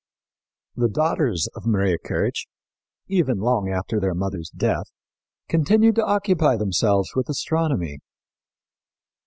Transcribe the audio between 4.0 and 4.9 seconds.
mother's death,